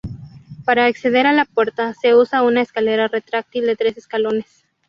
Para 0.65 0.87
acceder 0.87 1.27
a 1.27 1.31
la 1.31 1.45
puerta, 1.45 1.93
se 1.93 2.15
usa 2.15 2.41
una 2.41 2.63
escalera 2.63 3.07
retráctil 3.07 3.67
de 3.67 3.75
tres 3.75 3.97
escalones. 3.97 4.65